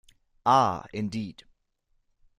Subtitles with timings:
[0.47, 1.43] Ah, indeed.